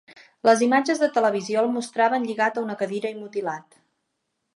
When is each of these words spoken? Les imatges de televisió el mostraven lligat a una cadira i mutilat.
Les 0.47 0.61
imatges 0.67 1.01
de 1.01 1.09
televisió 1.17 1.59
el 1.63 1.69
mostraven 1.75 2.25
lligat 2.29 2.57
a 2.57 2.63
una 2.69 2.79
cadira 2.81 3.13
i 3.13 3.19
mutilat. 3.19 3.79